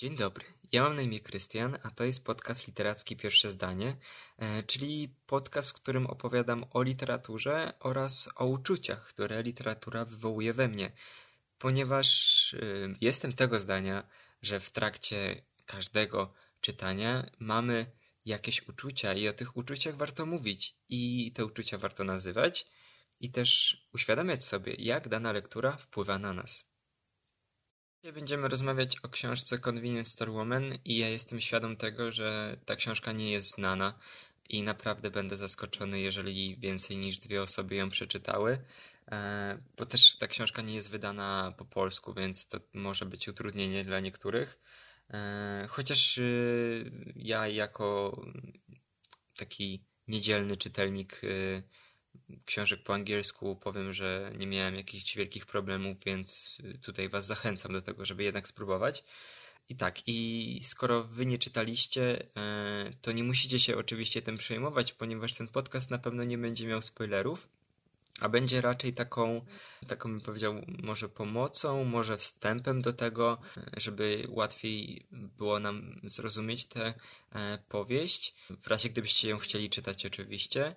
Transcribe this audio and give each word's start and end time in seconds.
Dzień 0.00 0.16
dobry, 0.16 0.44
ja 0.72 0.82
mam 0.82 0.96
na 0.96 1.02
imię 1.02 1.20
Krystian, 1.20 1.78
a 1.82 1.90
to 1.90 2.04
jest 2.04 2.24
podcast 2.24 2.66
literacki 2.66 3.16
Pierwsze 3.16 3.50
Zdanie, 3.50 3.96
e, 4.38 4.62
czyli 4.62 5.14
podcast, 5.26 5.70
w 5.70 5.72
którym 5.72 6.06
opowiadam 6.06 6.64
o 6.70 6.82
literaturze 6.82 7.72
oraz 7.80 8.28
o 8.34 8.46
uczuciach, 8.46 9.06
które 9.06 9.42
literatura 9.42 10.04
wywołuje 10.04 10.52
we 10.52 10.68
mnie. 10.68 10.92
Ponieważ 11.58 12.54
e, 12.54 12.58
jestem 13.00 13.32
tego 13.32 13.58
zdania, 13.58 14.08
że 14.42 14.60
w 14.60 14.70
trakcie 14.70 15.42
każdego 15.66 16.32
czytania 16.60 17.30
mamy 17.38 17.86
jakieś 18.24 18.68
uczucia 18.68 19.14
i 19.14 19.28
o 19.28 19.32
tych 19.32 19.56
uczuciach 19.56 19.96
warto 19.96 20.26
mówić 20.26 20.76
i 20.88 21.32
te 21.34 21.44
uczucia 21.44 21.78
warto 21.78 22.04
nazywać 22.04 22.66
i 23.20 23.30
też 23.30 23.80
uświadamiać 23.94 24.44
sobie, 24.44 24.74
jak 24.78 25.08
dana 25.08 25.32
lektura 25.32 25.76
wpływa 25.76 26.18
na 26.18 26.32
nas. 26.32 26.69
Dzisiaj 28.02 28.12
będziemy 28.12 28.48
rozmawiać 28.48 28.96
o 29.02 29.08
książce 29.08 29.58
Convenience 29.58 30.10
Store 30.10 30.32
Woman 30.32 30.74
i 30.84 30.98
ja 30.98 31.08
jestem 31.08 31.40
świadom 31.40 31.76
tego, 31.76 32.12
że 32.12 32.56
ta 32.66 32.76
książka 32.76 33.12
nie 33.12 33.30
jest 33.30 33.54
znana 33.54 33.98
i 34.48 34.62
naprawdę 34.62 35.10
będę 35.10 35.36
zaskoczony, 35.36 36.00
jeżeli 36.00 36.56
więcej 36.56 36.96
niż 36.96 37.18
dwie 37.18 37.42
osoby 37.42 37.74
ją 37.74 37.88
przeczytały, 37.88 38.58
e, 39.12 39.58
bo 39.76 39.86
też 39.86 40.16
ta 40.16 40.26
książka 40.26 40.62
nie 40.62 40.74
jest 40.74 40.90
wydana 40.90 41.54
po 41.56 41.64
polsku, 41.64 42.14
więc 42.14 42.46
to 42.48 42.60
może 42.72 43.06
być 43.06 43.28
utrudnienie 43.28 43.84
dla 43.84 44.00
niektórych. 44.00 44.58
E, 45.10 45.66
chociaż 45.70 46.18
y, 46.18 46.90
ja 47.16 47.48
jako 47.48 48.20
taki 49.36 49.84
niedzielny 50.08 50.56
czytelnik 50.56 51.24
y, 51.24 51.62
książek 52.44 52.82
po 52.82 52.94
angielsku 52.94 53.56
powiem, 53.56 53.92
że 53.92 54.32
nie 54.38 54.46
miałem 54.46 54.74
jakichś 54.74 55.16
wielkich 55.16 55.46
problemów, 55.46 55.96
więc 56.06 56.58
tutaj 56.82 57.08
Was 57.08 57.26
zachęcam 57.26 57.72
do 57.72 57.82
tego, 57.82 58.04
żeby 58.04 58.24
jednak 58.24 58.48
spróbować. 58.48 59.04
I 59.68 59.76
tak, 59.76 60.08
i 60.08 60.60
skoro 60.62 61.04
Wy 61.04 61.26
nie 61.26 61.38
czytaliście, 61.38 62.26
e, 62.36 62.92
to 63.02 63.12
nie 63.12 63.24
musicie 63.24 63.58
się 63.58 63.76
oczywiście 63.76 64.22
tym 64.22 64.36
przejmować, 64.36 64.92
ponieważ 64.92 65.34
ten 65.34 65.48
podcast 65.48 65.90
na 65.90 65.98
pewno 65.98 66.24
nie 66.24 66.38
będzie 66.38 66.66
miał 66.66 66.82
spoilerów, 66.82 67.48
a 68.20 68.28
będzie 68.28 68.60
raczej 68.60 68.92
taką, 68.92 69.44
taką 69.86 70.08
bym 70.08 70.20
powiedział, 70.20 70.54
może 70.82 71.08
pomocą, 71.08 71.84
może 71.84 72.16
wstępem 72.16 72.82
do 72.82 72.92
tego, 72.92 73.38
żeby 73.76 74.26
łatwiej 74.28 75.06
było 75.12 75.60
nam 75.60 76.00
zrozumieć 76.04 76.64
tę 76.64 76.94
e, 77.32 77.58
powieść, 77.68 78.34
w 78.60 78.66
razie 78.66 78.88
gdybyście 78.88 79.28
ją 79.28 79.38
chcieli 79.38 79.70
czytać 79.70 80.06
oczywiście. 80.06 80.74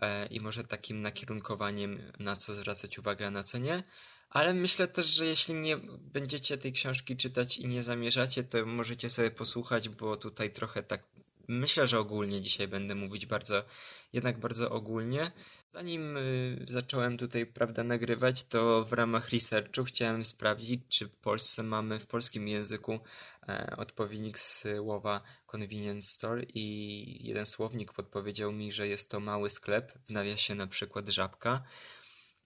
E, 0.00 0.26
i 0.26 0.40
może 0.40 0.64
takim 0.64 1.02
nakierunkowaniem, 1.02 2.12
na 2.18 2.36
co 2.36 2.54
zwracać 2.54 2.98
uwagę, 2.98 3.26
a 3.26 3.30
na 3.30 3.44
co 3.44 3.58
nie. 3.58 3.82
Ale 4.30 4.54
myślę 4.54 4.88
też, 4.88 5.06
że 5.06 5.26
jeśli 5.26 5.54
nie 5.54 5.76
będziecie 6.00 6.58
tej 6.58 6.72
książki 6.72 7.16
czytać 7.16 7.58
i 7.58 7.66
nie 7.66 7.82
zamierzacie, 7.82 8.44
to 8.44 8.66
możecie 8.66 9.08
sobie 9.08 9.30
posłuchać, 9.30 9.88
bo 9.88 10.16
tutaj 10.16 10.50
trochę 10.50 10.82
tak 10.82 11.02
myślę, 11.48 11.86
że 11.86 11.98
ogólnie 11.98 12.42
dzisiaj 12.42 12.68
będę 12.68 12.94
mówić 12.94 13.26
bardzo, 13.26 13.64
jednak 14.12 14.38
bardzo 14.38 14.70
ogólnie. 14.70 15.32
Zanim 15.74 16.16
y, 16.16 16.64
zacząłem 16.68 17.18
tutaj, 17.18 17.46
prawda, 17.46 17.84
nagrywać, 17.84 18.42
to 18.42 18.84
w 18.84 18.92
ramach 18.92 19.30
researchu 19.30 19.84
chciałem 19.84 20.24
sprawdzić, 20.24 20.80
czy 20.88 21.06
w 21.06 21.16
Polsce 21.16 21.62
mamy 21.62 22.00
w 22.00 22.06
polskim 22.06 22.48
języku 22.48 23.00
e, 23.48 23.74
odpowiednik 23.76 24.38
słowa 24.38 25.22
convenience 25.46 26.08
store 26.08 26.42
i 26.54 27.26
jeden 27.26 27.46
słownik 27.46 27.92
podpowiedział 27.92 28.52
mi, 28.52 28.72
że 28.72 28.88
jest 28.88 29.10
to 29.10 29.20
mały 29.20 29.50
sklep, 29.50 29.92
w 30.06 30.10
nawiasie 30.10 30.54
na 30.54 30.66
przykład 30.66 31.08
żabka. 31.08 31.62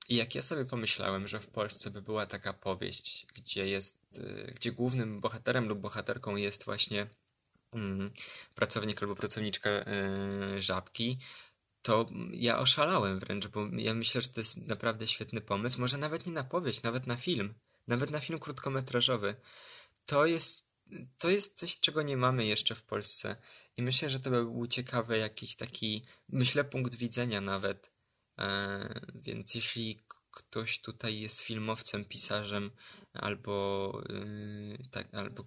I 0.08 0.16
jak 0.16 0.34
ja 0.34 0.42
sobie 0.42 0.64
pomyślałem, 0.64 1.28
że 1.28 1.40
w 1.40 1.48
Polsce 1.48 1.90
by 1.90 2.02
była 2.02 2.26
taka 2.26 2.52
powieść, 2.52 3.26
gdzie 3.34 3.66
jest, 3.66 4.18
y, 4.18 4.52
gdzie 4.56 4.72
głównym 4.72 5.20
bohaterem 5.20 5.68
lub 5.68 5.78
bohaterką 5.78 6.36
jest 6.36 6.64
właśnie 6.64 7.06
mm, 7.72 8.10
pracownik 8.54 9.02
albo 9.02 9.16
pracowniczka 9.16 9.70
y, 9.70 10.60
żabki, 10.60 11.18
to 11.88 12.06
ja 12.32 12.58
oszalałem 12.58 13.18
wręcz, 13.18 13.46
bo 13.46 13.66
ja 13.72 13.94
myślę, 13.94 14.20
że 14.20 14.28
to 14.28 14.40
jest 14.40 14.56
naprawdę 14.56 15.06
świetny 15.06 15.40
pomysł. 15.40 15.80
Może 15.80 15.98
nawet 15.98 16.26
nie 16.26 16.32
na 16.32 16.44
powieść, 16.44 16.82
nawet 16.82 17.06
na 17.06 17.16
film, 17.16 17.54
nawet 17.86 18.10
na 18.10 18.20
film 18.20 18.38
krótkometrażowy. 18.38 19.34
To 20.06 20.26
jest, 20.26 20.68
to 21.18 21.30
jest 21.30 21.58
coś, 21.58 21.80
czego 21.80 22.02
nie 22.02 22.16
mamy 22.16 22.46
jeszcze 22.46 22.74
w 22.74 22.82
Polsce. 22.82 23.36
I 23.76 23.82
myślę, 23.82 24.08
że 24.08 24.20
to 24.20 24.30
by 24.30 24.44
był 24.44 24.66
ciekawy 24.66 25.18
jakiś 25.18 25.56
taki, 25.56 26.04
myślę, 26.28 26.64
punkt 26.64 26.94
widzenia 26.94 27.40
nawet. 27.40 27.92
E, 28.38 29.00
więc 29.14 29.54
jeśli 29.54 30.00
ktoś 30.30 30.80
tutaj 30.80 31.20
jest 31.20 31.40
filmowcem, 31.40 32.04
pisarzem 32.04 32.70
albo, 33.14 33.92
yy, 34.08 34.78
tak, 34.90 35.14
albo 35.14 35.46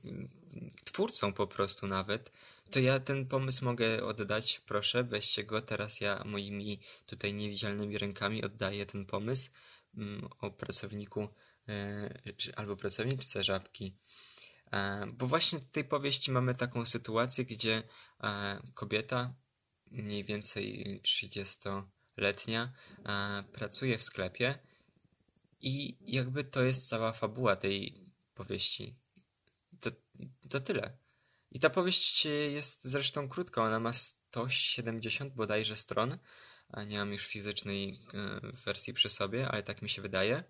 twórcą 0.83 1.33
po 1.33 1.47
prostu 1.47 1.87
nawet, 1.87 2.31
to 2.71 2.79
ja 2.79 2.99
ten 2.99 3.27
pomysł 3.27 3.65
mogę 3.65 4.03
oddać, 4.03 4.61
proszę, 4.65 5.03
weźcie 5.03 5.43
go, 5.43 5.61
teraz 5.61 6.01
ja 6.01 6.23
moimi 6.25 6.79
tutaj 7.05 7.33
niewidzialnymi 7.33 7.97
rękami 7.97 8.43
oddaję 8.43 8.85
ten 8.85 9.05
pomysł 9.05 9.49
mm, 9.97 10.29
o 10.39 10.51
pracowniku 10.51 11.27
yy, 11.67 12.53
albo 12.55 12.75
pracowniczce 12.75 13.43
żabki. 13.43 13.95
E, 14.71 15.07
bo 15.13 15.27
właśnie 15.27 15.59
w 15.59 15.65
tej 15.65 15.83
powieści 15.83 16.31
mamy 16.31 16.55
taką 16.55 16.85
sytuację, 16.85 17.45
gdzie 17.45 17.83
e, 18.23 18.59
kobieta, 18.73 19.35
mniej 19.91 20.23
więcej 20.23 21.01
30-letnia, 21.03 22.73
e, 23.05 23.43
pracuje 23.43 23.97
w 23.97 24.03
sklepie 24.03 24.59
i 25.61 25.97
jakby 26.01 26.43
to 26.43 26.63
jest 26.63 26.89
cała 26.89 27.13
fabuła 27.13 27.55
tej 27.55 28.05
powieści. 28.33 28.95
To, 29.79 29.91
to 30.49 30.59
tyle. 30.59 30.97
I 31.51 31.59
ta 31.59 31.69
powieść 31.69 32.25
jest 32.25 32.83
zresztą 32.83 33.29
krótka, 33.29 33.63
ona 33.63 33.79
ma 33.79 33.93
170 33.93 35.33
bodajże 35.33 35.77
stron, 35.77 36.17
nie 36.87 36.97
mam 36.97 37.13
już 37.13 37.25
fizycznej 37.25 37.99
e, 38.13 38.39
wersji 38.65 38.93
przy 38.93 39.09
sobie, 39.09 39.47
ale 39.47 39.63
tak 39.63 39.81
mi 39.81 39.89
się 39.89 40.01
wydaje. 40.01 40.43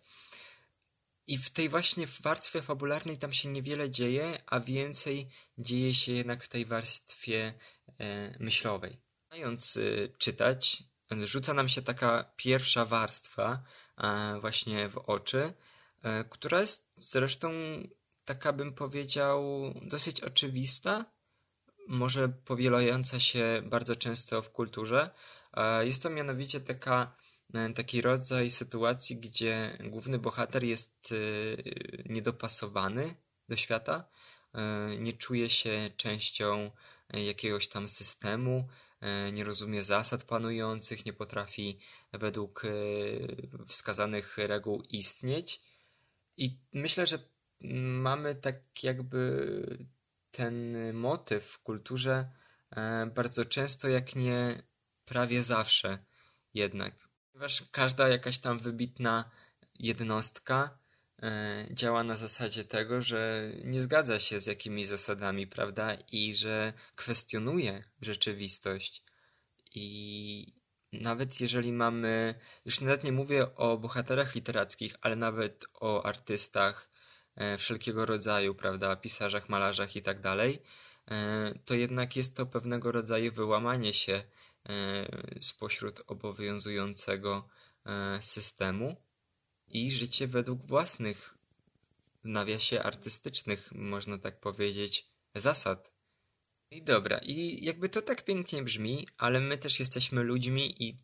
I 1.27 1.37
w 1.37 1.49
tej 1.49 1.69
właśnie 1.69 2.07
warstwie 2.21 2.61
fabularnej 2.61 3.17
tam 3.17 3.33
się 3.33 3.49
niewiele 3.49 3.89
dzieje, 3.89 4.43
a 4.45 4.59
więcej 4.59 5.29
dzieje 5.57 5.93
się 5.93 6.11
jednak 6.11 6.43
w 6.43 6.47
tej 6.47 6.65
warstwie 6.65 7.53
e, 7.99 8.35
myślowej. 8.39 8.97
Mając 9.31 9.77
e, 9.77 10.07
czytać, 10.17 10.83
rzuca 11.23 11.53
nam 11.53 11.69
się 11.69 11.81
taka 11.81 12.33
pierwsza 12.35 12.85
warstwa 12.85 13.63
e, 13.97 14.39
właśnie 14.39 14.89
w 14.89 14.97
oczy, 14.97 15.53
e, 16.03 16.23
która 16.23 16.61
jest 16.61 16.91
zresztą 16.95 17.51
taka 18.33 18.53
bym 18.53 18.73
powiedział 18.73 19.43
dosyć 19.81 20.21
oczywista, 20.21 21.05
może 21.87 22.29
powielająca 22.29 23.19
się 23.19 23.61
bardzo 23.65 23.95
często 23.95 24.41
w 24.41 24.51
kulturze. 24.51 25.09
E, 25.53 25.85
jest 25.85 26.03
to 26.03 26.09
mianowicie 26.09 26.59
taka, 26.61 27.15
taki 27.75 28.01
rodzaj 28.01 28.51
sytuacji, 28.51 29.17
gdzie 29.17 29.77
główny 29.83 30.19
bohater 30.19 30.63
jest 30.63 31.13
niedopasowany 32.05 33.15
do 33.49 33.55
świata, 33.55 34.09
nie 34.99 35.13
czuje 35.13 35.49
się 35.49 35.91
częścią 35.97 36.71
jakiegoś 37.13 37.67
tam 37.67 37.89
systemu, 37.89 38.67
E, 39.01 39.31
nie 39.31 39.43
rozumie 39.43 39.83
zasad 39.83 40.23
panujących, 40.23 41.05
nie 41.05 41.13
potrafi 41.13 41.77
według 42.13 42.65
e, 42.65 42.69
wskazanych 43.65 44.37
reguł 44.37 44.81
istnieć. 44.89 45.61
I 46.37 46.57
myślę, 46.73 47.05
że 47.05 47.19
mamy 48.01 48.35
tak 48.35 48.83
jakby 48.83 49.87
ten 50.31 50.75
motyw 50.93 51.45
w 51.45 51.59
kulturze 51.59 52.31
e, 52.71 53.05
bardzo 53.05 53.45
często, 53.45 53.87
jak 53.87 54.15
nie 54.15 54.63
prawie 55.05 55.43
zawsze 55.43 56.05
jednak. 56.53 56.95
Ponieważ 57.31 57.63
każda 57.71 58.07
jakaś 58.07 58.39
tam 58.39 58.59
wybitna 58.59 59.31
jednostka 59.79 60.81
E, 61.23 61.65
działa 61.71 62.03
na 62.03 62.17
zasadzie 62.17 62.63
tego, 62.63 63.01
że 63.01 63.51
nie 63.63 63.81
zgadza 63.81 64.19
się 64.19 64.39
z 64.39 64.45
jakimiś 64.45 64.87
zasadami, 64.87 65.47
prawda? 65.47 65.97
I 66.11 66.35
że 66.35 66.73
kwestionuje 66.95 67.83
rzeczywistość. 68.01 69.03
I 69.75 70.53
nawet 70.91 71.41
jeżeli 71.41 71.73
mamy, 71.73 72.35
już 72.65 72.81
nawet 72.81 73.03
nie 73.03 73.11
mówię 73.11 73.55
o 73.55 73.77
bohaterach 73.77 74.35
literackich, 74.35 74.95
ale 75.01 75.15
nawet 75.15 75.65
o 75.73 76.05
artystach 76.05 76.90
wszelkiego 77.57 78.05
rodzaju, 78.05 78.55
prawda? 78.55 78.95
Pisarzach, 78.95 79.49
malarzach 79.49 79.95
i 79.95 80.01
tak 80.01 80.21
dalej, 80.21 80.61
e, 81.11 81.53
to 81.65 81.73
jednak 81.73 82.15
jest 82.15 82.35
to 82.35 82.45
pewnego 82.45 82.91
rodzaju 82.91 83.31
wyłamanie 83.31 83.93
się 83.93 84.23
spośród 85.41 86.01
obowiązującego 86.07 87.47
systemu 88.21 88.95
i 89.67 89.91
życie 89.91 90.27
według 90.27 90.65
własnych, 90.65 91.37
w 92.23 92.27
nawiasie 92.27 92.83
artystycznych, 92.83 93.71
można 93.71 94.17
tak 94.17 94.39
powiedzieć, 94.39 95.07
zasad. 95.35 95.91
I 96.71 96.83
dobra, 96.83 97.17
i 97.17 97.65
jakby 97.65 97.89
to 97.89 98.01
tak 98.01 98.25
pięknie 98.25 98.63
brzmi, 98.63 99.07
ale 99.17 99.39
my 99.39 99.57
też 99.57 99.79
jesteśmy 99.79 100.23
ludźmi 100.23 100.83
i 100.83 100.97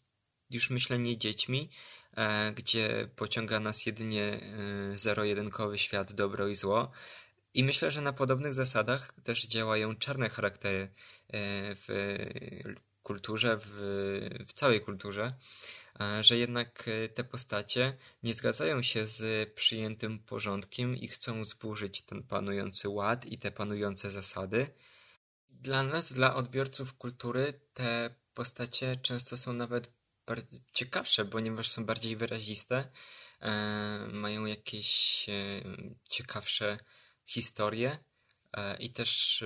już 0.50 0.70
myślę 0.70 1.00
nie 1.00 1.18
dziećmi, 1.18 1.70
e, 2.18 2.52
gdzie 2.56 3.10
pociąga 3.16 3.60
nas 3.60 3.86
jedynie 3.86 4.24
e, 4.24 4.98
zero-jedynkowy 4.98 5.78
świat, 5.78 6.14
dobro 6.14 6.48
i 6.48 6.56
zło. 6.56 6.92
I 7.54 7.64
myślę, 7.64 7.92
że 7.92 8.02
na 8.02 8.14
podobnych 8.14 8.54
zasadach 8.54 9.14
też 9.24 9.48
działają 9.48 9.96
czarne 9.96 10.30
charaktery 10.30 10.82
e, 10.82 10.90
w 11.76 12.18
kulturze, 13.04 13.58
w, 13.60 13.70
w 14.48 14.54
całej 14.54 14.82
kulturze, 14.82 15.34
że 16.22 16.38
jednak 16.38 16.90
te 17.16 17.24
postacie 17.24 17.98
nie 18.24 18.34
zgadzają 18.34 18.82
się 18.82 19.08
z 19.08 19.50
przyjętym 19.54 20.20
porządkiem 20.20 20.96
i 20.96 21.08
chcą 21.08 21.46
zburzyć 21.46 22.02
ten 22.02 22.24
panujący 22.24 22.90
ład 22.90 23.26
i 23.26 23.38
te 23.38 23.52
panujące 23.52 24.12
zasady. 24.12 24.68
Dla 25.50 25.84
nas, 25.84 26.14
dla 26.14 26.36
odbiorców 26.36 26.94
kultury, 26.94 27.54
te 27.74 28.16
postacie 28.34 28.96
często 28.96 29.38
są 29.38 29.54
nawet 29.54 29.97
ciekawsze, 30.74 31.26
ponieważ 31.26 31.70
są 31.70 31.86
bardziej 31.86 32.16
wyraziste, 32.16 32.90
e, 33.42 34.08
mają 34.12 34.46
jakieś 34.46 35.26
e, 35.30 35.34
ciekawsze 36.10 36.78
historie 37.26 37.98
e, 38.54 38.78
i 38.78 38.90
też 38.90 39.44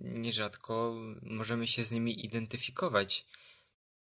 nierzadko 0.00 0.94
możemy 1.22 1.66
się 1.66 1.84
z 1.84 1.90
nimi 1.90 2.24
identyfikować. 2.24 3.26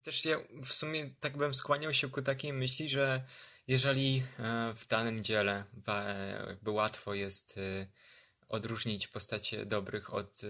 Też 0.03 0.25
ja 0.25 0.39
w 0.65 0.73
sumie 0.73 1.11
tak 1.21 1.37
bym 1.37 1.55
skłaniał 1.55 1.95
się 1.95 2.11
ku 2.11 2.23
takiej 2.23 2.53
myśli, 2.53 2.89
że 2.89 3.25
jeżeli 3.69 4.23
w 4.77 4.87
danym 4.87 5.25
dziele 5.25 5.65
jakby 6.49 6.71
łatwo 6.71 7.15
jest 7.15 7.61
odróżnić 8.49 9.09
postacie 9.09 9.67
dobrych 9.67 10.15
od 10.15 10.41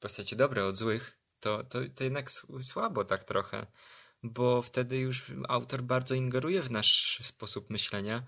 postacie 0.00 0.36
dobre 0.36 0.64
od 0.64 0.76
złych, 0.76 1.18
to, 1.40 1.64
to, 1.64 1.78
to 1.94 2.04
jednak 2.04 2.30
słabo 2.62 3.04
tak 3.04 3.24
trochę, 3.24 3.66
bo 4.30 4.62
wtedy 4.62 4.96
już 4.96 5.24
autor 5.48 5.82
bardzo 5.82 6.14
ingeruje 6.14 6.62
w 6.62 6.70
nasz 6.70 7.20
sposób 7.22 7.70
myślenia 7.70 8.22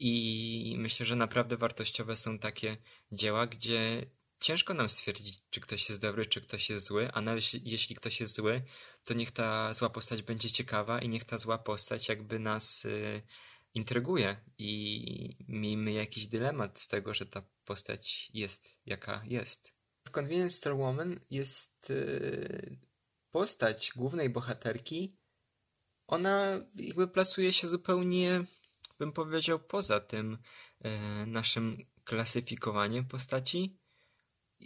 i 0.00 0.74
myślę, 0.78 1.06
że 1.06 1.16
naprawdę 1.16 1.56
wartościowe 1.56 2.16
są 2.16 2.38
takie 2.38 2.76
dzieła, 3.12 3.46
gdzie 3.46 4.06
ciężko 4.40 4.74
nam 4.74 4.88
stwierdzić, 4.88 5.42
czy 5.50 5.60
ktoś 5.60 5.88
jest 5.88 6.00
dobry, 6.00 6.26
czy 6.26 6.40
ktoś 6.40 6.70
jest 6.70 6.86
zły, 6.86 7.12
a 7.12 7.20
nawet 7.20 7.44
jeśli 7.64 7.96
ktoś 7.96 8.20
jest 8.20 8.34
zły, 8.34 8.62
to 9.04 9.14
niech 9.14 9.30
ta 9.30 9.72
zła 9.72 9.90
postać 9.90 10.22
będzie 10.22 10.50
ciekawa 10.50 11.00
i 11.00 11.08
niech 11.08 11.24
ta 11.24 11.38
zła 11.38 11.58
postać 11.58 12.08
jakby 12.08 12.38
nas 12.38 12.84
y, 12.84 13.22
intryguje 13.74 14.36
i 14.58 15.36
miejmy 15.48 15.92
jakiś 15.92 16.26
dylemat 16.26 16.80
z 16.80 16.88
tego, 16.88 17.14
że 17.14 17.26
ta 17.26 17.42
postać 17.64 18.30
jest 18.34 18.78
jaka 18.86 19.22
jest. 19.24 19.74
W 20.04 20.10
Convenience 20.18 20.56
Store 20.56 20.76
Woman 20.76 21.20
jest 21.30 21.90
y, 21.90 22.78
postać 23.30 23.92
głównej 23.96 24.30
bohaterki. 24.30 25.16
Ona 26.06 26.60
jakby 26.74 27.08
plasuje 27.08 27.52
się 27.52 27.68
zupełnie 27.68 28.44
bym 29.00 29.12
powiedział, 29.12 29.58
poza 29.58 30.00
tym 30.00 30.38
e, 30.80 31.26
naszym 31.26 31.86
klasyfikowaniem 32.04 33.04
postaci. 33.04 33.78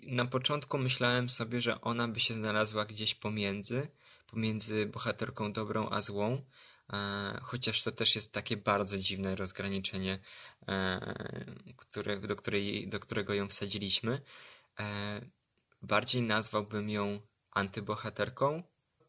Na 0.03 0.25
początku 0.25 0.79
myślałem 0.79 1.31
sobie, 1.31 1.61
że 1.61 1.81
ona 1.81 2.09
by 2.09 2.21
się 2.21 2.35
znalazła 2.35 2.85
gdzieś 2.85 3.15
pomiędzy, 3.15 3.89
pomiędzy 4.27 4.87
bohaterką 4.87 5.53
dobrą 5.53 5.91
a 5.91 6.03
złą, 6.03 6.45
e, 6.93 7.41
chociaż 7.43 7.83
to 7.83 7.93
też 7.93 8.15
jest 8.15 8.33
takie 8.33 8.57
bardzo 8.57 8.99
dziwne 8.99 9.37
rozgraniczenie, 9.37 10.19
e, 10.69 11.15
które, 11.77 12.21
do, 12.21 12.37
której, 12.37 12.89
do 12.89 13.01
którego 13.01 13.35
ją 13.35 13.49
wsadziliśmy. 13.49 14.21
Bardziej 15.83 16.23
nazwałbym 16.23 16.91
ją 16.91 17.21
antybohaterką, 17.55 18.62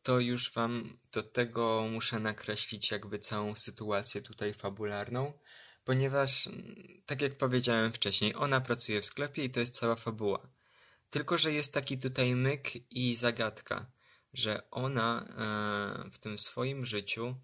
to 0.04 0.20
już 0.20 0.54
wam 0.54 0.98
do 1.12 1.24
tego 1.24 1.88
muszę 1.92 2.20
nakreślić 2.20 2.92
jakby 2.92 3.20
całą 3.20 3.56
sytuację 3.56 4.22
tutaj 4.22 4.54
fabularną, 4.54 5.34
ponieważ, 5.84 6.48
mm, 6.48 6.76
tak 7.06 7.22
jak 7.22 7.38
powiedziałem 7.38 7.94
wcześniej, 7.94 8.36
ona 8.36 8.62
pracuje 8.62 9.02
w 9.02 9.06
sklepie 9.06 9.44
i 9.44 9.50
to 9.50 9.60
jest 9.60 9.76
cała 9.76 9.96
fabuła. 9.96 10.48
Tylko, 11.10 11.38
że 11.38 11.52
jest 11.52 11.74
taki 11.74 11.98
tutaj 11.98 12.36
myk 12.36 12.92
i 12.92 13.16
zagadka, 13.16 13.92
że 14.34 14.70
ona 14.72 15.26
e, 15.26 16.10
w 16.12 16.18
tym 16.18 16.38
swoim 16.38 16.86
życiu, 16.86 17.36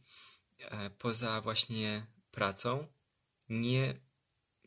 e, 0.60 0.90
poza 0.90 1.42
właśnie 1.42 2.06
pracą, 2.32 2.88
nie, 3.50 4.02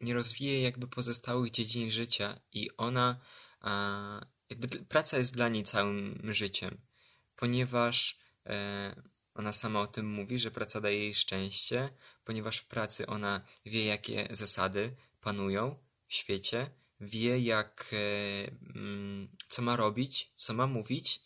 nie 0.01 0.15
rozwija 0.15 0.61
jakby 0.61 0.89
pozostałych 0.89 1.51
dziedzin 1.51 1.91
życia 1.91 2.41
i 2.53 2.71
ona, 2.77 3.21
e, 3.65 4.34
jakby 4.51 4.69
praca 4.69 5.19
jest 5.19 5.35
dla 5.35 5.49
niej 5.49 5.63
całym 5.63 6.21
życiem 6.35 6.79
ponieważ 7.37 8.19
e, 8.47 9.03
ona 9.35 9.53
sama 9.53 9.81
o 9.81 9.87
tym 9.87 10.07
mówi, 10.11 10.39
że 10.39 10.51
praca 10.51 10.81
daje 10.81 10.99
jej 10.99 11.15
szczęście, 11.15 11.91
ponieważ 12.25 12.59
w 12.59 12.67
pracy 12.67 13.07
ona 13.07 13.41
wie, 13.67 13.85
jakie 13.85 14.29
zasady 14.31 14.97
panują 15.21 15.77
w 16.07 16.15
świecie, 16.15 16.71
wie, 17.01 17.41
jak, 17.41 17.91
e, 17.93 18.51
mm, 18.75 19.29
co 19.49 19.63
ma 19.63 19.77
robić, 19.77 20.33
co 20.35 20.55
ma 20.55 20.67
mówić. 20.67 21.21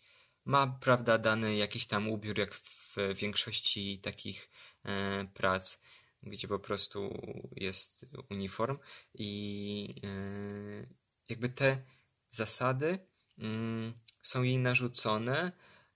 Ma, 0.45 0.67
prawda, 0.67 1.19
dany 1.19 1.57
jakiś 1.57 1.87
tam 1.87 2.09
ubiór, 2.09 2.39
jak 2.39 2.55
w 2.55 2.97
większości 3.15 3.99
takich 3.99 4.51
e, 4.85 5.27
prac, 5.35 5.79
gdzie 6.23 6.49
po 6.49 6.59
prostu 6.59 7.23
jest 7.57 8.07
uniform 8.31 8.79
i 9.15 9.95
e, 10.05 10.87
jakby 11.29 11.49
te 11.49 11.83
zasady 12.31 12.99
mm, 13.39 13.93
są 14.23 14.43
jej 14.43 14.59
narzucone, 14.59 15.53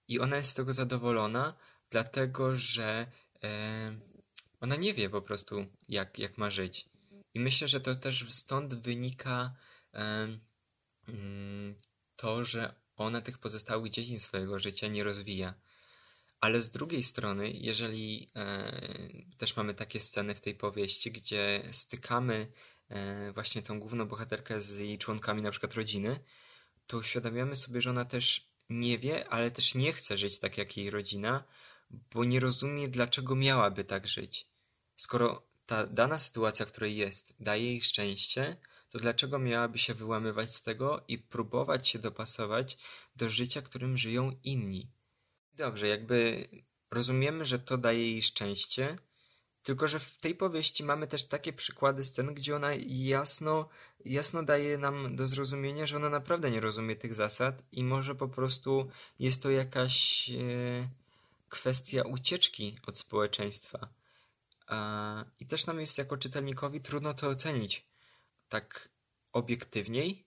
i 0.08 0.20
ona 0.20 0.36
jest 0.36 0.50
z 0.50 0.54
tego 0.54 0.72
zadowolona, 0.72 1.54
dlatego 1.90 2.56
że 2.56 3.06
e, 3.42 3.96
ona 4.60 4.76
nie 4.76 4.94
wie 4.94 5.10
po 5.10 5.22
prostu, 5.22 5.66
jak, 5.88 6.18
jak 6.18 6.38
ma 6.38 6.50
żyć. 6.50 6.88
I 7.34 7.40
myślę, 7.40 7.68
że 7.68 7.80
to 7.80 7.94
też 7.94 8.26
stąd 8.30 8.74
wynika 8.74 9.54
e, 9.94 10.38
mm, 11.08 11.74
to, 12.16 12.44
że 12.44 12.74
ona 12.96 13.20
tych 13.20 13.38
pozostałych 13.38 13.92
dziedzin 13.92 14.20
swojego 14.20 14.58
życia 14.58 14.88
nie 14.88 15.04
rozwija. 15.04 15.54
Ale 16.40 16.60
z 16.60 16.70
drugiej 16.70 17.02
strony, 17.02 17.50
jeżeli 17.50 18.30
e, 18.36 18.72
też 19.38 19.56
mamy 19.56 19.74
takie 19.74 20.00
sceny 20.00 20.34
w 20.34 20.40
tej 20.40 20.54
powieści, 20.54 21.12
gdzie 21.12 21.62
stykamy 21.72 22.52
właśnie 23.34 23.62
tą 23.62 23.80
główną 23.80 24.06
bohaterkę 24.06 24.60
z 24.60 24.78
jej 24.78 24.98
członkami 24.98 25.42
na 25.42 25.50
przykład 25.50 25.74
rodziny, 25.74 26.20
to 26.86 26.98
uświadamiamy 26.98 27.56
sobie, 27.56 27.80
że 27.80 27.90
ona 27.90 28.04
też 28.04 28.52
nie 28.70 28.98
wie, 28.98 29.28
ale 29.28 29.50
też 29.50 29.74
nie 29.74 29.92
chce 29.92 30.18
żyć 30.18 30.38
tak 30.38 30.58
jak 30.58 30.76
jej 30.76 30.90
rodzina, 30.90 31.44
bo 31.90 32.24
nie 32.24 32.40
rozumie, 32.40 32.88
dlaczego 32.88 33.34
miałaby 33.34 33.84
tak 33.84 34.08
żyć. 34.08 34.46
Skoro 34.96 35.46
ta 35.66 35.86
dana 35.86 36.18
sytuacja, 36.18 36.66
w 36.66 36.72
której 36.72 36.96
jest, 36.96 37.34
daje 37.40 37.64
jej 37.64 37.80
szczęście, 37.80 38.56
to 38.88 38.98
dlaczego 38.98 39.38
miałaby 39.38 39.78
się 39.78 39.94
wyłamywać 39.94 40.54
z 40.54 40.62
tego 40.62 41.04
i 41.08 41.18
próbować 41.18 41.88
się 41.88 41.98
dopasować 41.98 42.78
do 43.16 43.28
życia, 43.28 43.62
którym 43.62 43.98
żyją 43.98 44.36
inni? 44.44 44.90
Dobrze, 45.52 45.88
jakby 45.88 46.48
rozumiemy, 46.90 47.44
że 47.44 47.58
to 47.58 47.78
daje 47.78 48.10
jej 48.10 48.22
szczęście, 48.22 48.96
tylko, 49.62 49.88
że 49.88 49.98
w 49.98 50.16
tej 50.16 50.34
powieści 50.34 50.84
mamy 50.84 51.06
też 51.06 51.24
takie 51.24 51.52
przykłady 51.52 52.04
scen, 52.04 52.34
gdzie 52.34 52.56
ona 52.56 52.70
jasno, 52.86 53.68
jasno 54.04 54.42
daje 54.42 54.78
nam 54.78 55.16
do 55.16 55.26
zrozumienia, 55.26 55.86
że 55.86 55.96
ona 55.96 56.08
naprawdę 56.08 56.50
nie 56.50 56.60
rozumie 56.60 56.96
tych 56.96 57.14
zasad 57.14 57.62
i 57.72 57.84
może 57.84 58.14
po 58.14 58.28
prostu 58.28 58.88
jest 59.18 59.42
to 59.42 59.50
jakaś 59.50 60.30
e, 60.30 60.34
kwestia 61.48 62.02
ucieczki 62.02 62.78
od 62.86 62.98
społeczeństwa. 62.98 63.88
A, 64.66 65.24
I 65.40 65.46
też 65.46 65.66
nam 65.66 65.80
jest 65.80 65.98
jako 65.98 66.16
czytelnikowi 66.16 66.80
trudno 66.80 67.14
to 67.14 67.28
ocenić 67.28 67.86
tak 68.48 68.88
obiektywniej. 69.32 70.24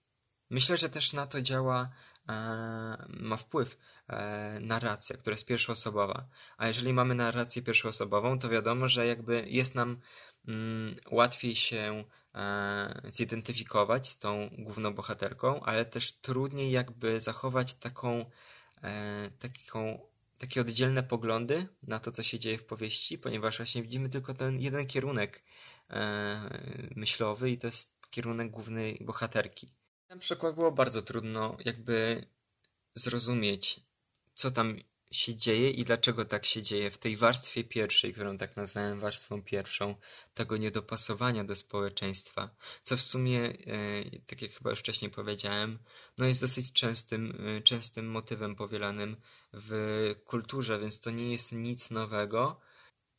Myślę, 0.50 0.76
że 0.76 0.88
też 0.88 1.12
na 1.12 1.26
to 1.26 1.42
działa 1.42 1.90
E, 2.28 3.06
ma 3.08 3.36
wpływ 3.36 3.78
e, 4.08 4.58
narracja, 4.60 5.16
która 5.16 5.34
jest 5.34 5.46
pierwszoosobowa. 5.46 6.28
A 6.56 6.66
jeżeli 6.66 6.92
mamy 6.92 7.14
narrację 7.14 7.62
pierwszoosobową, 7.62 8.38
to 8.38 8.48
wiadomo, 8.48 8.88
że 8.88 9.06
jakby 9.06 9.44
jest 9.48 9.74
nam 9.74 10.00
mm, 10.48 10.96
łatwiej 11.10 11.54
się 11.54 12.04
e, 12.34 13.00
zidentyfikować 13.12 14.08
z 14.08 14.18
tą 14.18 14.50
główną 14.58 14.94
bohaterką, 14.94 15.60
ale 15.62 15.84
też 15.84 16.12
trudniej 16.12 16.70
jakby 16.70 17.20
zachować 17.20 17.74
taką, 17.74 18.30
taką 19.38 20.00
takie 20.38 20.60
oddzielne 20.60 21.02
poglądy 21.02 21.66
na 21.82 21.98
to, 21.98 22.12
co 22.12 22.22
się 22.22 22.38
dzieje 22.38 22.58
w 22.58 22.64
powieści, 22.64 23.18
ponieważ 23.18 23.56
właśnie 23.56 23.82
widzimy 23.82 24.08
tylko 24.08 24.34
ten 24.34 24.60
jeden 24.60 24.86
kierunek 24.86 25.42
myślowy 26.96 27.50
i 27.50 27.58
to 27.58 27.66
jest 27.66 27.96
kierunek 28.10 28.50
głównej 28.50 28.98
bohaterki. 29.00 29.74
Na 30.08 30.16
przykład 30.16 30.54
było 30.54 30.72
bardzo 30.72 31.02
trudno 31.02 31.56
jakby 31.64 32.26
zrozumieć, 32.94 33.80
co 34.36 34.50
tam 34.50 34.76
się 35.10 35.34
dzieje 35.34 35.70
i 35.70 35.84
dlaczego 35.84 36.24
tak 36.24 36.44
się 36.44 36.62
dzieje 36.62 36.90
w 36.90 36.98
tej 36.98 37.16
warstwie 37.16 37.64
pierwszej, 37.64 38.12
którą 38.12 38.38
tak 38.38 38.56
nazwałem 38.56 39.00
warstwą 39.00 39.42
pierwszą, 39.42 39.94
tego 40.34 40.56
niedopasowania 40.56 41.44
do 41.44 41.56
społeczeństwa, 41.56 42.48
co 42.82 42.96
w 42.96 43.00
sumie, 43.00 43.40
e, 43.42 43.54
tak 44.26 44.42
jak 44.42 44.50
chyba 44.50 44.70
już 44.70 44.78
wcześniej 44.78 45.10
powiedziałem, 45.10 45.78
no 46.18 46.26
jest 46.26 46.40
dosyć 46.40 46.72
częstym, 46.72 47.38
e, 47.46 47.60
częstym 47.62 48.10
motywem 48.10 48.56
powielanym 48.56 49.16
w 49.52 49.70
kulturze, 50.24 50.78
więc 50.78 51.00
to 51.00 51.10
nie 51.10 51.32
jest 51.32 51.52
nic 51.52 51.90
nowego. 51.90 52.60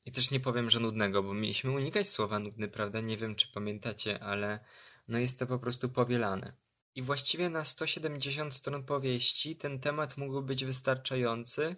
I 0.05 0.11
też 0.11 0.31
nie 0.31 0.39
powiem, 0.39 0.69
że 0.69 0.79
nudnego, 0.79 1.23
bo 1.23 1.33
mieliśmy 1.33 1.71
unikać 1.71 2.09
słowa 2.09 2.39
nudny, 2.39 2.67
prawda? 2.67 3.01
Nie 3.01 3.17
wiem, 3.17 3.35
czy 3.35 3.47
pamiętacie, 3.47 4.19
ale 4.23 4.59
no 5.07 5.19
jest 5.19 5.39
to 5.39 5.47
po 5.47 5.59
prostu 5.59 5.89
powielane. 5.89 6.66
I 6.97 7.01
właściwie 7.01 7.49
na 7.49 7.65
170 7.65 8.53
stron 8.53 8.83
powieści 8.83 9.55
ten 9.55 9.79
temat 9.79 10.17
mógł 10.17 10.41
być 10.41 10.65
wystarczający, 10.65 11.75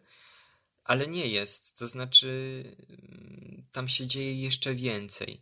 ale 0.84 1.08
nie 1.08 1.28
jest. 1.28 1.78
To 1.78 1.88
znaczy, 1.88 2.64
mm, 2.90 3.66
tam 3.72 3.88
się 3.88 4.08
dzieje 4.08 4.42
jeszcze 4.42 4.74
więcej. 4.76 5.42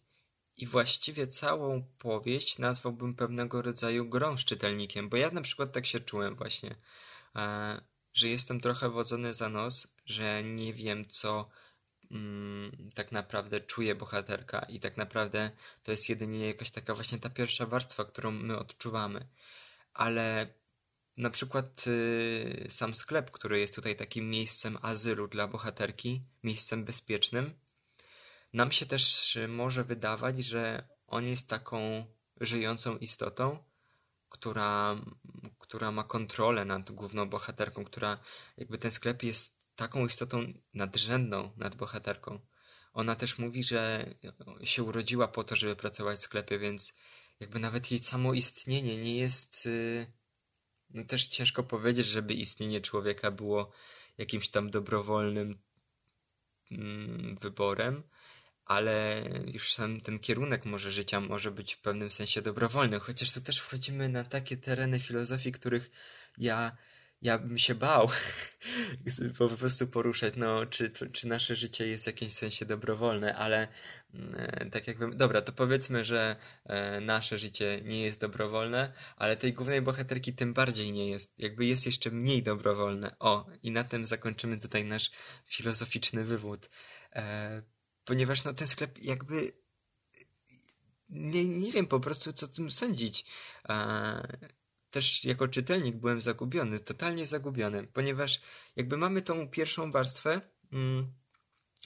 I 0.58 0.68
właściwie 0.68 1.28
całą 1.28 1.84
powieść 1.98 2.58
nazwałbym 2.58 3.16
pewnego 3.16 3.62
rodzaju 3.62 4.10
grą 4.10 4.38
z 4.38 4.46
czytelnikiem, 4.46 5.10
bo 5.10 5.18
ja 5.18 5.32
na 5.32 5.42
przykład 5.42 5.72
tak 5.72 5.86
się 5.86 6.00
czułem 6.00 6.36
właśnie, 6.36 6.76
e, 7.36 7.82
że 8.14 8.28
jestem 8.28 8.62
trochę 8.62 8.90
wodzony 8.90 9.34
za 9.34 9.50
nos, 9.50 9.88
że 10.06 10.44
nie 10.44 10.74
wiem, 10.74 11.08
co 11.10 11.50
mm, 12.12 12.90
tak 12.96 13.12
naprawdę 13.12 13.60
czuje 13.60 13.96
bohaterka 13.96 14.60
i 14.60 14.80
tak 14.80 14.98
naprawdę 14.98 15.52
to 15.84 15.92
jest 15.92 16.10
jedynie 16.10 16.48
jakaś 16.48 16.72
taka 16.72 16.96
właśnie 16.96 17.20
ta 17.20 17.30
pierwsza 17.30 17.66
warstwa, 17.66 18.06
którą 18.06 18.32
my 18.32 18.58
odczuwamy. 18.58 19.28
Ale 19.98 20.54
na 21.18 21.30
przykład 21.30 21.88
y, 21.88 22.68
sam 22.70 22.94
sklep, 22.94 23.32
który 23.32 23.60
jest 23.60 23.76
tutaj 23.76 23.96
takim 23.96 24.30
miejscem 24.30 24.78
azylu 24.82 25.28
dla 25.28 25.48
bohaterki, 25.48 26.24
miejscem 26.44 26.86
bezpiecznym, 26.86 27.54
nam 28.54 28.72
się 28.72 28.86
też 28.86 29.38
może 29.48 29.84
wydawać, 29.84 30.46
że 30.46 30.88
on 31.08 31.26
jest 31.26 31.50
taką 31.50 32.06
żyjącą 32.42 32.98
istotą, 32.98 33.64
która, 34.30 34.96
która 35.60 35.92
ma 35.92 36.04
kontrolę 36.04 36.66
nad 36.66 36.92
główną 36.92 37.30
bohaterką, 37.30 37.86
która 37.86 38.18
jakby 38.58 38.78
ten 38.78 38.92
sklep 38.92 39.24
jest 39.24 39.58
taką 39.76 40.06
istotą 40.06 40.54
nadrzędną 40.74 41.52
nad 41.58 41.76
bohaterką. 41.76 42.40
Ona 42.94 43.16
też 43.16 43.38
mówi, 43.38 43.64
że 43.64 44.06
się 44.64 44.84
urodziła 44.84 45.28
po 45.28 45.44
to, 45.44 45.56
żeby 45.56 45.76
pracować 45.76 46.20
w 46.20 46.22
sklepie, 46.22 46.60
więc 46.60 46.94
jakby 47.40 47.60
nawet 47.60 47.92
jej 47.92 48.04
samo 48.04 48.34
istnienie 48.34 48.98
nie 48.98 49.18
jest. 49.18 49.66
Y, 49.66 50.08
no 50.90 51.04
też 51.04 51.28
ciężko 51.28 51.64
powiedzieć, 51.64 52.06
żeby 52.06 52.34
istnienie 52.34 52.82
człowieka 52.82 53.32
było 53.32 53.72
jakimś 54.18 54.50
tam 54.50 54.70
dobrowolnym 54.70 55.62
mm, 56.72 57.38
wyborem, 57.42 58.04
ale 58.66 59.24
już 59.46 59.74
sam 59.74 60.02
ten 60.02 60.20
kierunek 60.20 60.66
może 60.66 60.92
życia 60.92 61.20
może 61.20 61.52
być 61.52 61.74
w 61.74 61.82
pewnym 61.82 62.12
sensie 62.12 62.42
dobrowolny, 62.42 63.00
chociaż 63.00 63.32
tu 63.32 63.42
też 63.42 63.60
wchodzimy 63.60 64.10
na 64.10 64.24
takie 64.24 64.58
tereny 64.58 65.00
filozofii, 65.00 65.52
których 65.52 65.92
ja 66.38 66.78
ja 67.22 67.38
bym 67.38 67.58
się 67.58 67.76
bał 67.76 68.10
po 69.38 69.50
prostu 69.50 69.88
poruszać, 69.88 70.34
no, 70.38 70.66
czy, 70.66 70.92
czy 71.14 71.28
nasze 71.28 71.56
życie 71.56 71.88
jest 71.88 72.04
w 72.04 72.08
jakimś 72.08 72.34
sensie 72.34 72.66
dobrowolne, 72.66 73.36
ale 73.36 73.68
e, 74.36 74.70
tak 74.70 74.88
jakby, 74.88 75.16
dobra, 75.16 75.42
to 75.42 75.54
powiedzmy, 75.54 76.04
że 76.04 76.36
e, 76.66 77.02
nasze 77.02 77.38
życie 77.38 77.82
nie 77.84 78.02
jest 78.02 78.22
dobrowolne, 78.22 78.94
ale 79.16 79.38
tej 79.38 79.54
głównej 79.54 79.82
bohaterki 79.82 80.34
tym 80.34 80.54
bardziej 80.54 80.94
nie 80.94 81.10
jest, 81.10 81.34
jakby 81.38 81.66
jest 81.66 81.86
jeszcze 81.86 82.12
mniej 82.12 82.44
dobrowolne. 82.44 83.20
O, 83.20 83.46
i 83.64 83.72
na 83.72 83.84
tym 83.84 84.06
zakończymy 84.06 84.58
tutaj 84.58 84.86
nasz 84.86 85.12
filozoficzny 85.46 86.24
wywód. 86.24 86.70
E, 87.16 87.62
ponieważ 88.06 88.44
no 88.44 88.54
ten 88.54 88.68
sklep 88.68 88.98
jakby 89.02 89.52
nie, 91.10 91.46
nie 91.46 91.72
wiem 91.72 91.88
po 91.88 92.00
prostu 92.00 92.34
co 92.34 92.48
tym 92.48 92.72
sądzić. 92.72 93.26
Też 94.98 95.26
jako 95.26 95.48
czytelnik 95.48 95.96
byłem 95.96 96.22
zagubiony, 96.22 96.80
totalnie 96.80 97.26
zagubiony, 97.26 97.88
ponieważ 97.88 98.42
jakby 98.76 98.98
mamy 98.98 99.22
tą 99.22 99.50
pierwszą 99.50 99.92
warstwę 99.92 100.42
mm, 100.72 101.14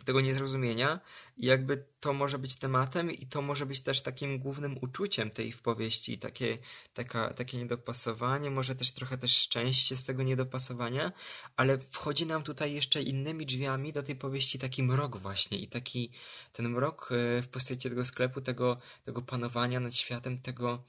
tego 0.05 0.21
niezrozumienia 0.21 0.99
i 1.37 1.45
jakby 1.45 1.85
to 1.99 2.13
może 2.13 2.39
być 2.39 2.55
tematem 2.55 3.11
i 3.11 3.25
to 3.25 3.41
może 3.41 3.65
być 3.65 3.81
też 3.81 4.01
takim 4.01 4.39
głównym 4.39 4.77
uczuciem 4.81 5.31
tej 5.31 5.53
powieści, 5.53 6.17
takie, 6.17 6.57
taka, 6.93 7.33
takie 7.33 7.57
niedopasowanie, 7.57 8.51
może 8.51 8.75
też 8.75 8.91
trochę 8.91 9.17
też 9.17 9.37
szczęście 9.37 9.97
z 9.97 10.05
tego 10.05 10.23
niedopasowania, 10.23 11.11
ale 11.55 11.77
wchodzi 11.77 12.25
nam 12.25 12.43
tutaj 12.43 12.73
jeszcze 12.73 13.01
innymi 13.01 13.45
drzwiami 13.45 13.93
do 13.93 14.03
tej 14.03 14.15
powieści 14.15 14.59
taki 14.59 14.83
mrok 14.83 15.17
właśnie 15.17 15.57
i 15.57 15.67
taki 15.67 16.11
ten 16.53 16.69
mrok 16.69 17.11
e, 17.11 17.41
w 17.41 17.47
postaci 17.47 17.89
tego 17.89 18.05
sklepu, 18.05 18.41
tego, 18.41 18.77
tego 19.03 19.21
panowania 19.21 19.79
nad 19.79 19.95
światem, 19.95 20.41
tego 20.41 20.83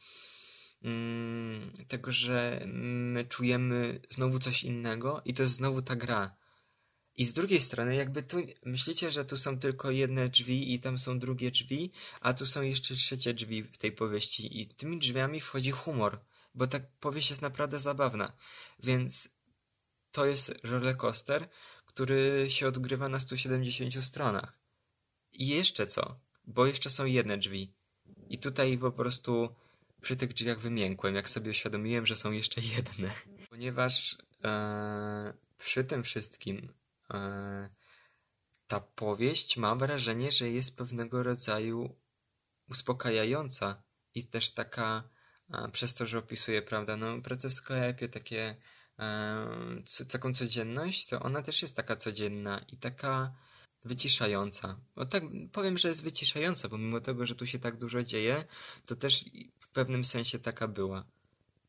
tego, 1.88 2.12
że 2.12 2.64
my 2.66 3.24
czujemy 3.24 4.00
znowu 4.10 4.38
coś 4.38 4.64
innego 4.64 5.22
i 5.24 5.34
to 5.34 5.42
jest 5.42 5.54
znowu 5.54 5.82
ta 5.82 5.96
gra. 5.96 6.36
I 7.16 7.24
z 7.24 7.32
drugiej 7.32 7.60
strony, 7.60 7.94
jakby 7.96 8.22
tu 8.22 8.36
myślicie, 8.64 9.10
że 9.10 9.24
tu 9.24 9.36
są 9.36 9.58
tylko 9.58 9.90
jedne 9.90 10.28
drzwi 10.28 10.74
i 10.74 10.80
tam 10.80 10.98
są 10.98 11.18
drugie 11.18 11.50
drzwi, 11.50 11.90
a 12.20 12.32
tu 12.34 12.46
są 12.46 12.62
jeszcze 12.62 12.94
trzecie 12.94 13.34
drzwi 13.34 13.62
w 13.62 13.78
tej 13.78 13.92
powieści 13.92 14.60
i 14.60 14.66
tymi 14.66 14.98
drzwiami 14.98 15.40
wchodzi 15.40 15.70
humor, 15.70 16.20
bo 16.54 16.66
ta 16.66 16.80
powieść 17.00 17.30
jest 17.30 17.42
naprawdę 17.42 17.78
zabawna. 17.78 18.32
Więc 18.82 19.28
to 20.12 20.26
jest 20.26 20.54
rollercoaster, 20.62 21.48
który 21.86 22.46
się 22.48 22.68
odgrywa 22.68 23.08
na 23.08 23.20
170 23.20 24.04
stronach. 24.04 24.58
I 25.32 25.46
jeszcze 25.46 25.86
co? 25.86 26.20
Bo 26.44 26.66
jeszcze 26.66 26.90
są 26.90 27.04
jedne 27.04 27.38
drzwi. 27.38 27.72
I 28.28 28.38
tutaj 28.38 28.78
po 28.78 28.92
prostu 28.92 29.54
przy 30.02 30.16
tych 30.16 30.32
drzwiach 30.32 30.60
wymiękłem, 30.60 31.14
jak 31.14 31.30
sobie 31.30 31.50
uświadomiłem, 31.50 32.06
że 32.06 32.16
są 32.16 32.32
jeszcze 32.32 32.60
jedne. 32.76 33.14
Ponieważ 33.50 34.18
e, 34.44 35.32
przy 35.58 35.84
tym 35.84 36.02
wszystkim 36.02 36.72
e, 37.14 37.68
ta 38.66 38.80
powieść 38.80 39.56
mam 39.56 39.78
wrażenie, 39.78 40.32
że 40.32 40.50
jest 40.50 40.76
pewnego 40.76 41.22
rodzaju 41.22 41.96
uspokajająca 42.70 43.82
i 44.14 44.24
też 44.24 44.50
taka 44.50 45.08
e, 45.50 45.68
przez 45.68 45.94
to, 45.94 46.06
że 46.06 46.18
opisuje, 46.18 46.62
prawda, 46.62 46.96
no 46.96 47.20
pracę 47.20 47.48
w 47.48 47.54
sklepie, 47.54 48.08
takie 48.08 48.56
e, 48.98 50.06
taką 50.12 50.34
codzienność, 50.34 51.06
to 51.06 51.20
ona 51.20 51.42
też 51.42 51.62
jest 51.62 51.76
taka 51.76 51.96
codzienna 51.96 52.64
i 52.72 52.76
taka 52.76 53.34
wyciszająca. 53.84 54.80
No 54.96 55.04
tak, 55.04 55.22
powiem, 55.52 55.78
że 55.78 55.88
jest 55.88 56.02
wyciszająca, 56.04 56.68
bo 56.68 56.78
mimo 56.78 57.00
tego, 57.00 57.26
że 57.26 57.34
tu 57.34 57.46
się 57.46 57.58
tak 57.58 57.76
dużo 57.76 58.04
dzieje, 58.04 58.44
to 58.86 58.96
też 58.96 59.24
w 59.60 59.68
pewnym 59.68 60.04
sensie 60.04 60.38
taka 60.38 60.68
była. 60.68 61.04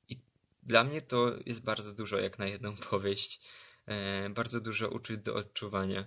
I 0.09 0.17
dla 0.63 0.83
mnie 0.83 1.01
to 1.01 1.31
jest 1.45 1.61
bardzo 1.61 1.93
dużo 1.93 2.19
jak 2.19 2.39
na 2.39 2.45
jedną 2.45 2.75
powieść. 2.89 3.41
E, 3.85 4.29
bardzo 4.29 4.61
dużo 4.61 4.89
uczuć 4.89 5.17
do 5.17 5.35
odczuwania. 5.35 6.05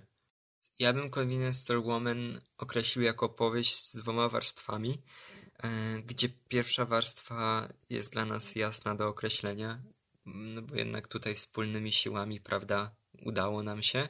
Ja 0.79 0.93
bym 0.93 1.09
Convenience 1.09 1.59
Store 1.59 1.79
Woman 1.79 2.41
określił 2.57 3.05
jako 3.05 3.29
powieść 3.29 3.85
z 3.85 3.95
dwoma 3.95 4.29
warstwami, 4.29 5.01
e, 5.63 6.01
gdzie 6.01 6.29
pierwsza 6.29 6.85
warstwa 6.85 7.69
jest 7.89 8.13
dla 8.13 8.25
nas 8.25 8.55
jasna 8.55 8.95
do 8.95 9.07
określenia, 9.07 9.81
no 10.25 10.61
bo 10.61 10.75
jednak 10.75 11.07
tutaj 11.07 11.35
wspólnymi 11.35 11.91
siłami, 11.91 12.41
prawda, 12.41 12.91
udało 13.25 13.63
nam 13.63 13.83
się. 13.83 14.09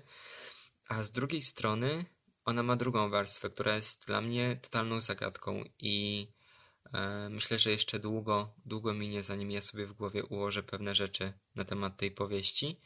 A 0.89 1.03
z 1.03 1.11
drugiej 1.11 1.41
strony 1.41 2.05
ona 2.45 2.63
ma 2.63 2.75
drugą 2.75 3.09
warstwę, 3.09 3.49
która 3.49 3.75
jest 3.75 4.07
dla 4.07 4.21
mnie 4.21 4.59
totalną 4.61 5.01
zagadką 5.01 5.63
i 5.79 6.27
e, 6.93 7.29
myślę, 7.29 7.59
że 7.59 7.71
jeszcze 7.71 7.99
długo, 7.99 8.53
długo 8.65 8.93
minie, 8.93 9.23
zanim 9.23 9.51
ja 9.51 9.61
sobie 9.61 9.87
w 9.87 9.93
głowie 9.93 10.25
ułożę 10.25 10.63
pewne 10.63 10.95
rzeczy 10.95 11.33
na 11.55 11.63
temat 11.63 11.97
tej 11.97 12.11
powieści. 12.11 12.79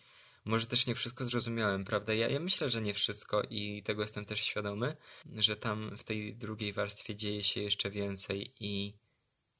Może 0.45 0.67
też 0.67 0.87
nie 0.87 0.95
wszystko 0.95 1.25
zrozumiałem, 1.25 1.85
prawda? 1.85 2.13
Ja, 2.13 2.29
ja 2.29 2.39
myślę, 2.39 2.69
że 2.69 2.81
nie 2.81 2.93
wszystko 2.93 3.41
i 3.49 3.83
tego 3.83 4.01
jestem 4.01 4.25
też 4.25 4.39
świadomy, 4.39 4.97
że 5.35 5.55
tam 5.55 5.97
w 5.97 6.03
tej 6.03 6.35
drugiej 6.35 6.73
warstwie 6.73 7.15
dzieje 7.15 7.43
się 7.43 7.61
jeszcze 7.61 7.89
więcej 7.89 8.53
i, 8.59 8.93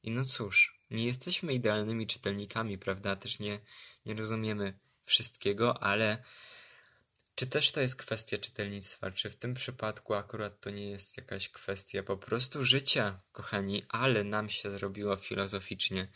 i 0.03 0.12
no 0.12 0.25
cóż, 0.25 0.79
nie 0.91 1.05
jesteśmy 1.05 1.53
idealnymi 1.53 2.07
czytelnikami, 2.07 2.77
prawda? 2.77 3.15
Też 3.15 3.39
nie, 3.39 3.60
nie 4.05 4.13
rozumiemy 4.13 4.79
wszystkiego, 5.03 5.83
ale 5.83 6.24
czy 7.41 7.48
też 7.48 7.71
to 7.71 7.81
jest 7.81 7.95
kwestia 7.95 8.38
czytelnictwa? 8.38 9.12
Czy 9.12 9.29
w 9.29 9.36
tym 9.36 9.53
przypadku 9.53 10.13
akurat 10.13 10.60
to 10.60 10.69
nie 10.69 10.89
jest 10.89 11.17
jakaś 11.17 11.50
kwestia 11.50 12.03
po 12.03 12.17
prostu 12.17 12.63
życia, 12.63 13.19
kochani, 13.31 13.86
ale 13.89 14.24
nam 14.24 14.50
się 14.50 14.71
zrobiło 14.71 15.15
filozoficznie? 15.15 16.07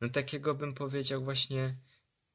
No 0.00 0.08
takiego 0.08 0.54
bym 0.54 0.74
powiedział 0.74 1.24
właśnie, 1.24 1.76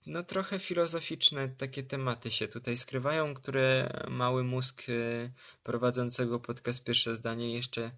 no 0.06 0.24
trochę 0.24 0.60
filozoficzne 0.60 1.50
takie 1.50 1.84
tematy 1.84 2.32
się 2.32 2.48
tutaj 2.48 2.78
skrywają, 2.78 3.34
które 3.34 3.94
mały 4.10 4.44
mózg 4.44 4.90
y, 4.90 5.32
prowadzącego 5.64 6.40
podcast 6.40 6.84
Pierwsze 6.84 7.16
Zdanie 7.16 7.54
jeszcze 7.54 7.92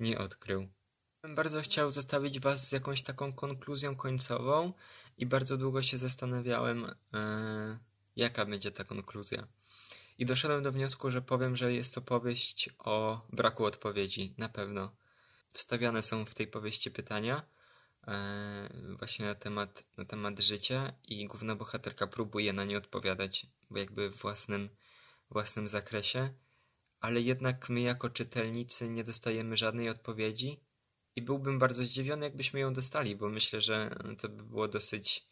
nie 0.00 0.18
odkrył. 0.18 0.68
Bardzo 1.34 1.60
chciał 1.60 1.90
zostawić 1.90 2.40
was 2.40 2.68
z 2.68 2.72
jakąś 2.72 3.02
taką 3.02 3.32
konkluzją 3.32 3.96
końcową 3.96 4.72
i 5.16 5.26
bardzo 5.26 5.56
długo 5.56 5.82
się 5.82 5.98
zastanawiałem, 5.98 6.80
yy, 7.12 7.78
jaka 8.16 8.46
będzie 8.46 8.72
ta 8.72 8.84
konkluzja. 8.84 9.48
I 10.22 10.24
doszedłem 10.24 10.62
do 10.62 10.72
wniosku, 10.72 11.10
że 11.10 11.22
powiem, 11.22 11.56
że 11.56 11.72
jest 11.72 11.94
to 11.94 12.00
powieść 12.00 12.70
o 12.78 13.20
braku 13.32 13.64
odpowiedzi. 13.64 14.34
Na 14.38 14.48
pewno. 14.48 14.92
Wstawiane 15.48 16.02
są 16.02 16.24
w 16.24 16.34
tej 16.34 16.46
powieści 16.46 16.90
pytania 16.90 17.42
e, 18.08 18.68
właśnie 18.98 19.26
na 19.26 19.34
temat, 19.34 19.84
na 19.96 20.04
temat 20.04 20.40
życia 20.40 20.92
i 21.08 21.26
główna 21.26 21.56
bohaterka 21.56 22.06
próbuje 22.06 22.52
na 22.52 22.64
nie 22.64 22.78
odpowiadać 22.78 23.46
jakby 23.70 24.10
w 24.10 24.16
własnym, 24.16 24.68
własnym 25.30 25.68
zakresie, 25.68 26.34
ale 27.00 27.20
jednak 27.20 27.68
my 27.68 27.80
jako 27.80 28.10
czytelnicy 28.10 28.88
nie 28.88 29.04
dostajemy 29.04 29.56
żadnej 29.56 29.88
odpowiedzi, 29.88 30.60
I 31.16 31.22
byłbym 31.22 31.58
bardzo 31.58 31.84
zdziwiony, 31.84 32.24
jakbyśmy 32.24 32.60
ją 32.60 32.72
dostali, 32.72 33.16
bo 33.16 33.28
myślę, 33.28 33.60
że 33.60 33.96
to 34.18 34.28
by 34.28 34.42
było 34.42 34.68
dosyć 34.68 35.26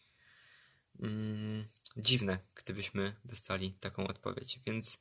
mm, 1.00 1.64
dziwne, 2.00 2.38
gdybyśmy 2.54 3.16
dostali 3.25 3.73
taką 3.73 4.07
odpowiedź. 4.07 4.61
Więc 4.66 4.99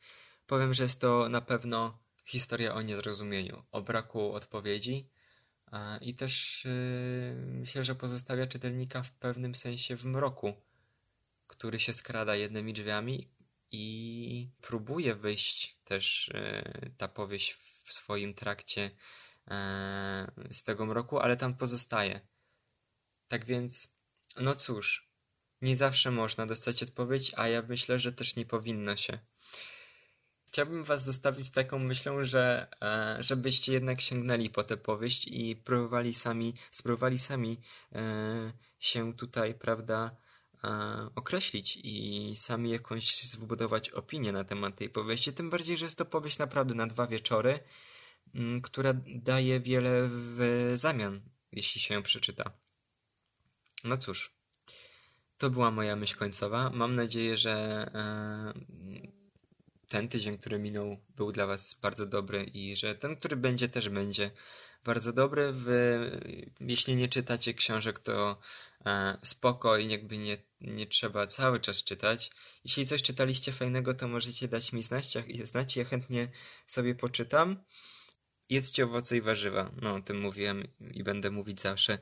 powiem, 0.47 0.73
że 0.73 0.83
jest 0.83 1.01
to 1.01 1.29
na 1.29 1.41
pewno 1.41 1.99
historia 2.25 2.73
o 2.73 2.81
niezrozumieniu, 2.81 3.63
o 3.71 3.81
braku 3.81 4.33
odpowiedzi 4.33 5.09
i 6.01 6.13
też 6.13 6.65
yy, 6.65 7.35
myślę, 7.45 7.83
że 7.83 7.95
pozostawia 7.95 8.47
czytelnika 8.47 9.03
w 9.03 9.11
pewnym 9.11 9.55
sensie 9.55 9.95
w 9.95 10.05
mroku, 10.05 10.53
który 11.47 11.79
się 11.79 11.93
skrada 11.93 12.35
jednymi 12.35 12.73
drzwiami 12.73 13.27
i 13.71 14.49
próbuje 14.61 15.15
wyjść 15.15 15.77
też 15.83 16.31
yy, 16.33 16.91
ta 16.97 17.07
powieść 17.07 17.53
w 17.83 17.93
swoim 17.93 18.33
trakcie 18.33 18.81
yy, 18.81 20.53
z 20.53 20.63
tego 20.63 20.85
mroku, 20.85 21.19
ale 21.19 21.37
tam 21.37 21.53
pozostaje. 21.55 22.21
Tak 23.27 23.45
więc, 23.45 23.93
no 24.39 24.55
cóż, 24.55 25.08
nie 25.61 25.75
zawsze 25.75 26.11
można 26.11 26.45
dostać 26.45 26.83
odpowiedź, 26.83 27.31
a 27.35 27.47
ja 27.47 27.61
myślę, 27.61 27.99
że 27.99 28.11
też 28.11 28.35
nie 28.35 28.45
powinno 28.45 28.95
się. 28.95 29.19
Chciałbym 30.51 30.83
was 30.83 31.03
zostawić 31.03 31.49
taką 31.49 31.79
myślą, 31.79 32.25
że 32.25 32.67
e, 32.81 33.17
żebyście 33.23 33.73
jednak 33.73 34.01
sięgnęli 34.01 34.49
po 34.49 34.63
tę 34.63 34.77
powieść 34.77 35.27
i 35.27 35.55
próbowali 35.55 36.13
sami, 36.13 36.53
spróbowali 36.71 37.19
sami 37.19 37.57
e, 37.95 38.53
się 38.79 39.13
tutaj, 39.13 39.53
prawda, 39.53 40.15
e, 40.63 40.69
określić 41.15 41.79
i 41.83 42.33
sami 42.35 42.71
jakąś 42.71 43.23
zbudować 43.23 43.89
opinię 43.89 44.31
na 44.31 44.43
temat 44.43 44.75
tej 44.75 44.89
powieści. 44.89 45.33
Tym 45.33 45.49
bardziej, 45.49 45.77
że 45.77 45.85
jest 45.85 45.97
to 45.97 46.05
powieść 46.05 46.37
naprawdę 46.37 46.75
na 46.75 46.87
dwa 46.87 47.07
wieczory, 47.07 47.59
mm, 48.35 48.61
która 48.61 48.93
daje 49.07 49.59
wiele 49.59 50.07
w 50.07 50.71
zamian, 50.75 51.21
jeśli 51.51 51.81
się 51.81 51.93
ją 51.93 52.03
przeczyta. 52.03 52.51
No 53.83 53.97
cóż, 53.97 54.38
to 55.39 55.49
była 55.49 55.71
moja 55.71 55.95
myśl 55.95 56.15
końcowa. 56.17 56.69
Mam 56.69 56.95
nadzieję, 56.95 57.37
że 57.37 57.51
e, 57.95 58.53
ten 59.89 60.07
tydzień, 60.07 60.37
który 60.37 60.59
minął, 60.59 60.97
był 61.15 61.31
dla 61.31 61.47
Was 61.47 61.73
bardzo 61.73 62.05
dobry 62.05 62.43
i 62.43 62.75
że 62.75 62.95
ten, 62.95 63.15
który 63.15 63.35
będzie, 63.35 63.69
też 63.69 63.89
będzie 63.89 64.31
bardzo 64.85 65.13
dobry. 65.13 65.51
Wy, 65.51 66.11
jeśli 66.59 66.95
nie 66.95 67.07
czytacie 67.07 67.53
książek, 67.53 67.99
to 67.99 68.39
e, 68.85 69.17
spoko 69.23 69.77
i 69.77 69.89
jakby 69.89 70.17
nie, 70.17 70.37
nie 70.61 70.87
trzeba 70.87 71.27
cały 71.27 71.59
czas 71.59 71.83
czytać. 71.83 72.31
Jeśli 72.63 72.85
coś 72.85 73.01
czytaliście 73.01 73.51
fajnego, 73.51 73.93
to 73.93 74.07
możecie 74.07 74.47
dać 74.47 74.73
mi 74.73 74.83
znać, 74.83 75.17
znać 75.43 75.77
ja 75.77 75.85
chętnie 75.85 76.27
sobie 76.67 76.95
poczytam. 76.95 77.63
Jedzcie 78.49 78.85
owoce 78.85 79.17
i 79.17 79.21
warzywa. 79.21 79.71
No, 79.81 79.95
o 79.95 80.01
tym 80.01 80.19
mówiłem 80.19 80.67
i 80.93 81.03
będę 81.03 81.31
mówić 81.31 81.61
zawsze. 81.61 81.97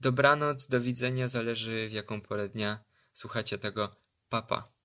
Dobranoc, 0.00 0.66
do 0.66 0.80
widzenia, 0.80 1.28
zależy 1.28 1.88
w 1.88 1.92
jaką 1.92 2.20
porę 2.20 2.48
dnia 2.48 2.84
słuchacie 3.12 3.58
tego. 3.58 3.96
Papa. 4.28 4.72